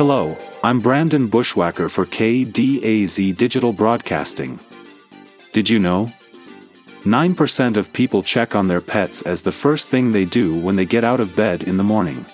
[0.00, 4.58] Hello, I'm Brandon Bushwhacker for KDAZ Digital Broadcasting.
[5.52, 6.06] Did you know?
[7.04, 10.86] 9% of people check on their pets as the first thing they do when they
[10.86, 12.24] get out of bed in the morning.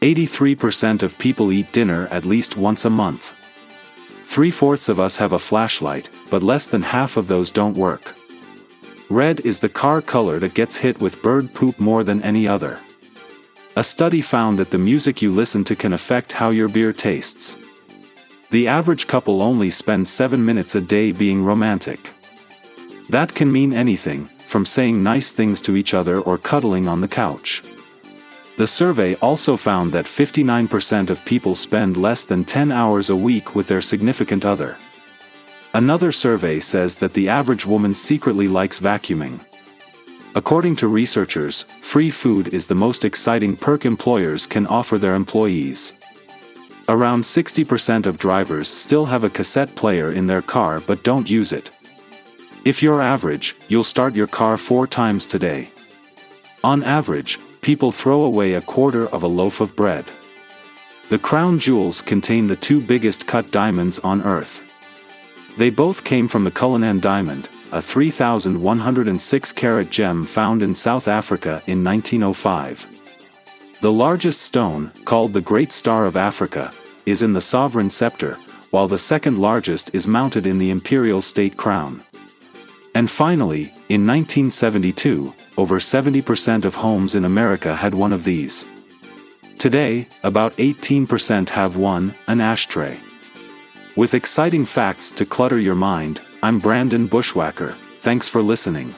[0.00, 3.30] 83% of people eat dinner at least once a month.
[4.24, 8.12] Three fourths of us have a flashlight, but less than half of those don't work.
[9.08, 12.80] Red is the car color that gets hit with bird poop more than any other.
[13.74, 17.56] A study found that the music you listen to can affect how your beer tastes.
[18.50, 22.10] The average couple only spends 7 minutes a day being romantic.
[23.08, 27.08] That can mean anything, from saying nice things to each other or cuddling on the
[27.08, 27.62] couch.
[28.58, 33.54] The survey also found that 59% of people spend less than 10 hours a week
[33.54, 34.76] with their significant other.
[35.72, 39.40] Another survey says that the average woman secretly likes vacuuming.
[40.34, 45.92] According to researchers, free food is the most exciting perk employers can offer their employees.
[46.88, 51.52] Around 60% of drivers still have a cassette player in their car but don't use
[51.52, 51.70] it.
[52.64, 55.68] If you're average, you'll start your car four times today.
[56.64, 60.06] On average, people throw away a quarter of a loaf of bread.
[61.10, 64.62] The crown jewels contain the two biggest cut diamonds on Earth.
[65.58, 71.62] They both came from the Cullinan diamond, a 3,106 carat gem found in South Africa
[71.66, 72.86] in 1905.
[73.80, 76.70] The largest stone, called the Great Star of Africa,
[77.06, 78.36] is in the sovereign scepter,
[78.70, 82.02] while the second largest is mounted in the imperial state crown.
[82.94, 88.66] And finally, in 1972, over 70% of homes in America had one of these.
[89.58, 92.98] Today, about 18% have one, an ashtray.
[93.96, 97.68] With exciting facts to clutter your mind, I'm Brandon Bushwhacker,
[98.02, 98.92] thanks for listening.